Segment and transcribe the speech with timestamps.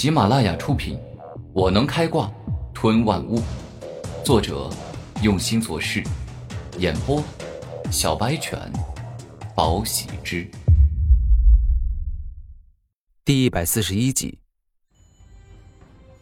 [0.00, 0.96] 喜马拉雅出品，
[1.52, 2.32] 《我能开挂
[2.72, 3.38] 吞万物》，
[4.24, 4.70] 作者
[5.22, 6.02] 用心做事，
[6.78, 7.22] 演播
[7.90, 8.58] 小白犬，
[9.54, 10.50] 宝喜之。
[13.26, 14.38] 第一百四十一集，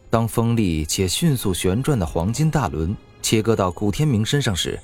[0.09, 4.77] 当锋利且迅速旋转的黄金大轮切割到古天明身上时，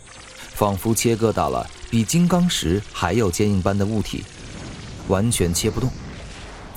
[0.54, 4.24] 仿佛切割到了比金刚石还要坚硬般的物体，
[5.10, 5.90] 完全切不动。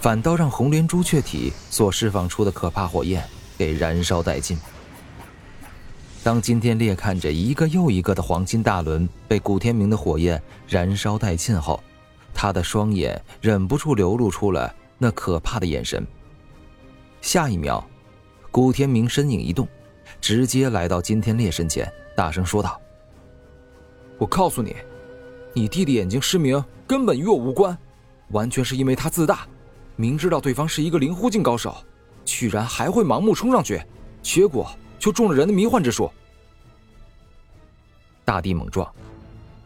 [0.01, 3.25] 反倒让红莲朱雀体所释放出的可怕火焰
[3.57, 4.57] 给燃烧殆尽。
[6.23, 11.83] 当金天烈看着一个又一个的黄金大轮被古天明的火焰燃烧殆尽后，
[12.33, 16.07] 他的双眼忍不住流露出了那可怕的眼神。
[17.21, 17.85] 下一秒，
[18.51, 19.67] 古天明身影一动，
[20.21, 22.81] 直接来到金天烈身前，大声说道
[24.19, 24.77] ：“我告诉你，
[25.53, 27.77] 你弟弟眼睛失明根本与我无关，
[28.31, 29.47] 完全是因为他自大。”
[30.01, 31.77] 明知道对方是一个灵呼境高手，
[32.25, 33.83] 居然还会盲目冲上去，
[34.23, 36.09] 结果就中了人的迷幻之术。
[38.25, 38.89] 大地猛撞，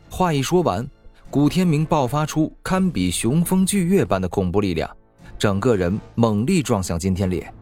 [0.09, 0.89] 话一说完，
[1.31, 4.91] 古天明爆发出堪比雄风巨月般的恐怖力量，
[5.39, 7.53] 整个人猛力撞向金天烈，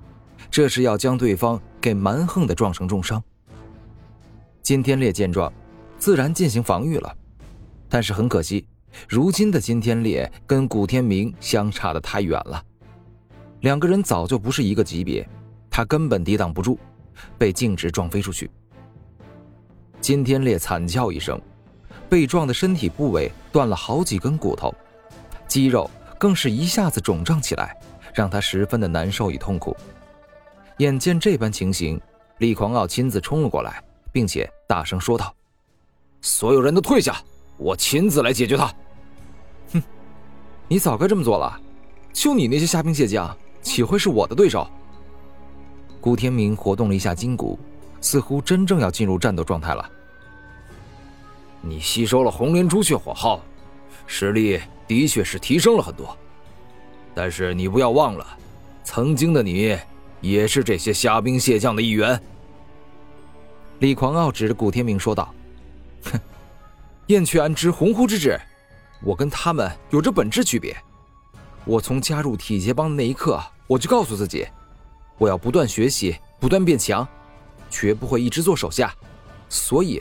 [0.48, 3.20] 这是要将对方给蛮横的撞成重伤。
[4.62, 5.52] 金天烈见状，
[5.98, 7.12] 自然进行防御了，
[7.88, 8.64] 但是很可惜。
[9.08, 12.62] 如今的金天烈跟古天明相差的太远了，
[13.60, 15.26] 两个人早就不是一个级别，
[15.70, 16.78] 他根本抵挡不住，
[17.38, 18.50] 被径直撞飞出去。
[20.00, 21.40] 金天烈惨叫一声，
[22.08, 24.74] 被撞的身体部位断了好几根骨头，
[25.46, 27.76] 肌肉更是一下子肿胀起来，
[28.14, 29.76] 让他十分的难受与痛苦。
[30.78, 32.00] 眼见这般情形，
[32.38, 35.34] 李狂傲亲自冲了过来，并且大声说道
[36.22, 37.22] ：“所有人都退下！”
[37.60, 38.74] 我亲自来解决他。
[39.74, 39.82] 哼，
[40.66, 41.60] 你早该这么做了。
[42.10, 44.66] 就你那些虾兵蟹将，岂会是我的对手？
[46.00, 47.58] 古天明活动了一下筋骨，
[48.00, 49.88] 似乎真正要进入战斗状态了。
[51.60, 53.42] 你吸收了红莲朱雀火耗，
[54.06, 56.16] 实力的确是提升了很多。
[57.14, 58.26] 但是你不要忘了，
[58.82, 59.78] 曾经的你
[60.22, 62.18] 也是这些虾兵蟹将的一员。
[63.80, 65.34] 李狂傲指着古天明说道
[66.10, 66.18] ：“哼。”
[67.10, 68.40] 燕雀安知鸿鹄之志，
[69.02, 70.76] 我跟他们有着本质区别。
[71.64, 74.46] 我从加入体协帮的那一刻，我就告诉自己，
[75.18, 77.06] 我要不断学习，不断变强，
[77.68, 78.94] 绝不会一直做手下。
[79.48, 80.00] 所以，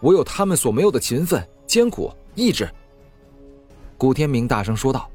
[0.00, 2.68] 我有他们所没有的勤奋、艰苦、意志。
[3.96, 5.08] 古天明大声说道：“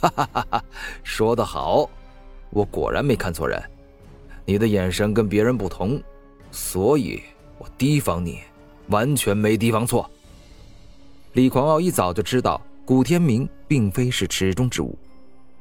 [0.00, 0.64] 哈哈哈哈，
[1.02, 1.86] 说得好，
[2.48, 3.62] 我果然没看错人。
[4.46, 6.02] 你的眼神跟别人不同，
[6.50, 7.22] 所以
[7.58, 8.40] 我提防你，
[8.88, 10.10] 完全没提防错。”
[11.36, 14.98] 李狂傲一早就知道古天明并非是池中之物，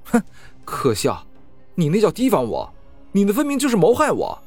[0.06, 0.24] 哼，
[0.64, 1.22] 可笑！
[1.74, 2.74] 你那叫提防我，
[3.12, 4.42] 你那分明就是谋害我。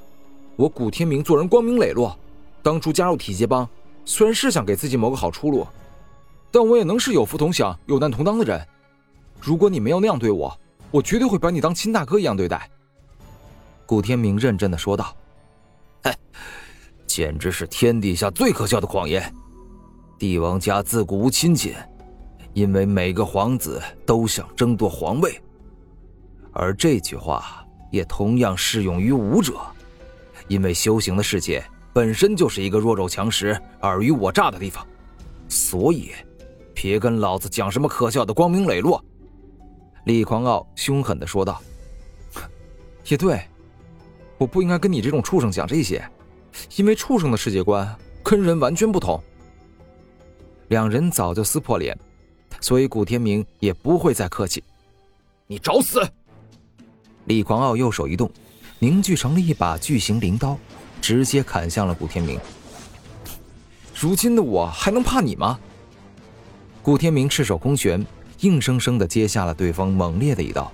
[0.56, 2.18] 我古天明做人光明磊落，
[2.62, 3.68] 当初加入体协帮，
[4.06, 5.66] 虽然是想给自己谋个好出路，
[6.50, 8.66] 但我也能是有福同享、有难同当的人。
[9.38, 10.58] 如果你没有那样对我，
[10.90, 12.70] 我绝对会把你当亲大哥一样对待。”
[13.84, 15.14] 古天明认真的说道
[16.04, 16.10] ，“嘿，
[17.06, 19.30] 简直是天底下最可笑的谎言。”
[20.18, 21.72] 帝王家自古无亲近，
[22.52, 25.40] 因为每个皇子都想争夺皇位。
[26.52, 29.54] 而这句话也同样适用于武者，
[30.48, 34.84] 因为修行的世界本身就是一个弱肉强食、尔虞我诈的地方，
[35.48, 36.10] 所以
[36.74, 39.00] 别跟老子讲什么可笑的光明磊落。”
[40.02, 41.62] 李狂傲凶狠的说道。
[43.06, 43.40] “也对，
[44.36, 46.04] 我不应该跟你这种畜生讲这些，
[46.74, 49.22] 因为畜生的世界观跟人完全不同。”
[50.68, 51.98] 两人早就撕破脸，
[52.60, 54.62] 所以古天明也不会再客气。
[55.46, 56.06] 你找死！
[57.24, 58.30] 李狂傲右手一动，
[58.78, 60.58] 凝聚成了一把巨型灵刀，
[61.00, 62.38] 直接砍向了古天明。
[63.98, 65.58] 如今的我还能怕你吗？
[66.82, 68.06] 古天明赤手空拳，
[68.40, 70.70] 硬生生的接下了对方猛烈的一刀。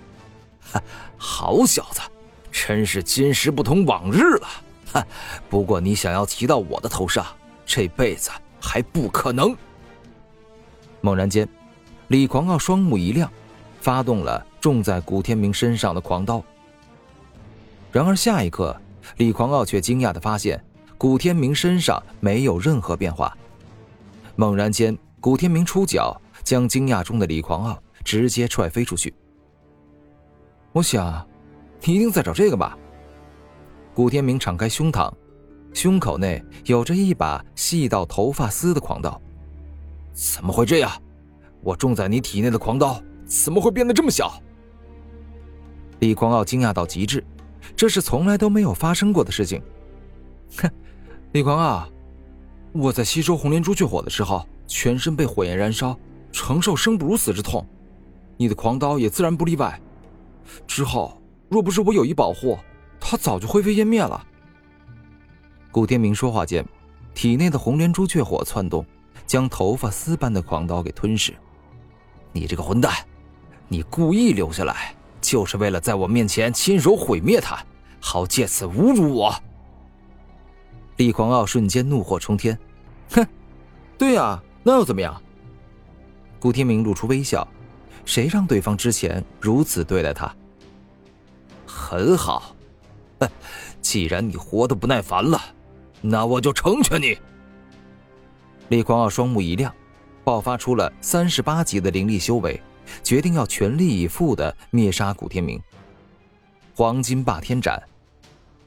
[0.72, 0.82] 哈，
[1.16, 2.00] 好小子，
[2.50, 4.48] 真是今时不同往日了。
[4.92, 5.06] 哈，
[5.48, 7.24] 不过你想要骑到我的头上，
[7.64, 8.30] 这辈子
[8.60, 9.56] 还不可能。
[11.04, 11.46] 猛然间，
[12.08, 13.30] 李狂傲双目一亮，
[13.78, 16.42] 发动了种在古天明身上的狂刀。
[17.92, 18.74] 然而下一刻，
[19.18, 20.64] 李狂傲却惊讶的发现，
[20.96, 23.36] 古天明身上没有任何变化。
[24.34, 29.12] 猛然间，古天明出脚，将惊讶中的李狂傲直接踹飞出去。
[30.72, 31.28] 我想，
[31.82, 32.78] 你一定在找这个吧？
[33.92, 35.12] 古天明敞开胸膛，
[35.74, 39.20] 胸口内有着一把细到头发丝的狂刀。
[40.14, 40.90] 怎么会这样？
[41.60, 44.40] 我种在你体内的狂刀怎么会变得这么小？
[45.98, 47.24] 李狂傲惊讶到极致，
[47.74, 49.60] 这是从来都没有发生过的事情。
[50.58, 50.70] 哼，
[51.32, 51.88] 李狂啊，
[52.72, 55.98] 我在吸收红莲朱雀火的时候，全身被火焰燃烧，
[56.30, 57.66] 承受生不如死之痛，
[58.36, 59.80] 你的狂刀也自然不例外。
[60.66, 62.58] 之后，若不是我有意保护，
[63.00, 64.24] 它早就灰飞烟灭了。
[65.72, 66.64] 古天明说话间，
[67.14, 68.84] 体内的红莲朱雀火窜动，
[69.26, 71.34] 将头发丝般的狂刀给吞噬。
[72.32, 72.92] 你这个混蛋，
[73.68, 77.64] 你故意留下来，就是为了在我面前亲手毁灭他，
[78.00, 79.34] 好借此侮辱我。
[80.96, 82.58] 李狂傲瞬间怒火冲天，
[83.10, 83.26] 哼，
[83.98, 85.20] 对呀，那又怎么样？
[86.38, 87.46] 古天明露出微笑，
[88.04, 90.34] 谁让对方之前如此对待他？
[91.66, 92.54] 很好，
[93.18, 93.28] 哼，
[93.80, 95.40] 既然你活得不耐烦了。
[96.06, 97.16] 那我就成全你。
[98.74, 99.72] 李狂傲双目一亮，
[100.24, 102.60] 爆发出了三十八级的灵力修为，
[103.04, 105.62] 决定要全力以赴的灭杀古天明。
[106.74, 107.80] 黄金霸天斩，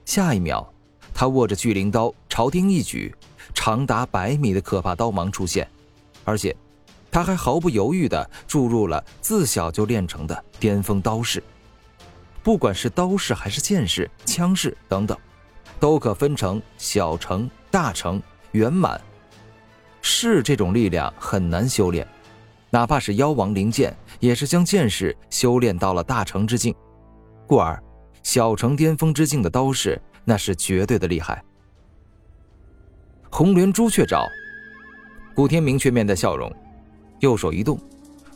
[0.05, 0.65] 下一秒，
[1.13, 3.13] 他握着巨灵刀朝天一举，
[3.53, 5.67] 长达百米的可怕刀芒出现，
[6.23, 6.55] 而且
[7.11, 11.43] 他还毫不犹豫的注入了自小就练成的巅峰刀式，
[12.41, 15.17] 不管是刀式还是剑式、枪式等等。
[15.81, 18.23] 都可分成小成、大成、
[18.53, 18.99] 圆满。
[20.07, 22.07] 是这种力量很难修炼，
[22.69, 26.73] 哪怕是妖王灵剑，也是将剑士修炼到了大成之境。
[27.45, 27.77] 故而，
[28.23, 31.43] 小成巅峰之境的刀式，那是绝对的厉害。
[33.29, 34.25] 红莲朱雀爪，
[35.35, 36.49] 古天明却面带笑容，
[37.19, 37.77] 右手一动，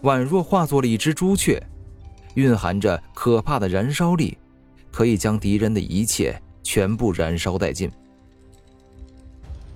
[0.03, 1.61] 宛若化作了一只朱雀，
[2.35, 4.37] 蕴含着可怕的燃烧力，
[4.91, 6.39] 可以将敌人的一切。
[6.63, 7.91] 全部燃烧殆尽。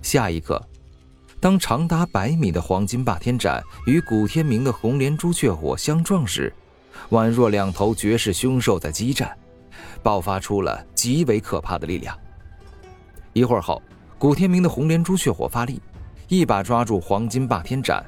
[0.03, 0.62] 下一刻，
[1.45, 6.51] 当长达百米的黄金霸天斩与古天明的红莲朱雀火相撞时，
[7.12, 9.38] 宛若两头绝世凶兽在激战，
[10.01, 12.18] 爆发出了极为可怕的力量。
[13.31, 13.80] 一会儿后，
[14.18, 15.80] 古天明的红莲朱雀火发力，
[16.30, 18.03] 一把抓住黄金霸天斩，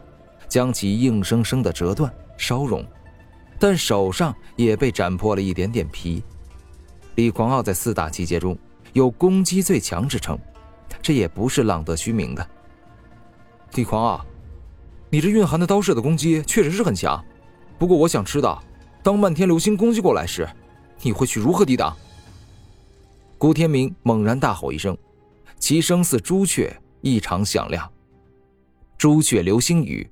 [0.48, 2.84] 将其硬生生的折断烧融，
[3.60, 6.24] 但手上也被斩破了一点点皮。
[7.14, 8.58] 李狂傲在四大奇杰中。
[8.94, 10.36] 有攻击最强之称，
[11.04, 12.50] 这也不是浪得虚名的。
[13.74, 14.26] 李狂啊，
[15.12, 17.24] 你这蕴含的刀式的攻击确实是很强，
[17.78, 18.64] 不过我想知道，
[19.04, 20.50] 当漫天流星攻击过来时，
[21.04, 21.96] 你会去如何抵挡？
[23.38, 24.98] 古天明猛然大吼一声，
[25.60, 27.88] 其声似朱雀，异常响亮。
[28.98, 30.10] 朱雀流星雨，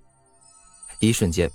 [1.00, 1.50] 一瞬间，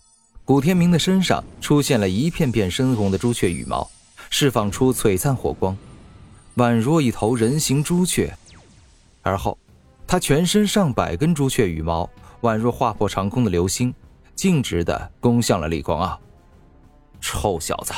[0.45, 3.89] 古天明的身上出现了一片片深红的朱雀羽毛，
[4.31, 5.79] 释放出璀璨火光。
[6.57, 8.37] 宛若一头人形朱雀，
[9.23, 9.57] 而后，
[10.11, 12.11] 他全身上百根朱雀羽毛，
[12.41, 13.95] 宛若划破长空的流星，
[14.35, 16.21] 径直的攻向了李光傲。
[17.21, 17.95] 臭小子，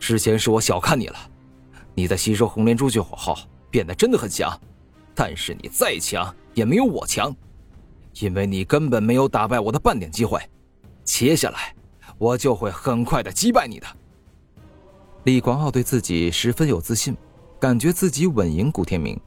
[0.00, 1.16] 之前是我小看你了，
[1.94, 3.36] 你在吸收红莲朱雀火后
[3.70, 4.58] 变得真的很强，
[5.14, 7.36] 但是你再强也没有我强，
[8.14, 10.40] 因为你根本没有打败我的半点机会。
[11.04, 11.74] 接下来，
[12.16, 13.86] 我就会很快的击败你的。
[15.24, 17.14] 李光傲对自己十分有自信。
[17.58, 19.18] 感觉自己稳赢古天明，